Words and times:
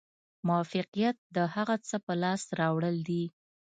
موفقیت 0.47 1.15
د 1.35 1.37
هغه 1.55 1.75
څه 1.87 1.95
په 2.05 2.13
لاس 2.21 2.41
راوړل 2.59 2.97
دي. 3.09 3.23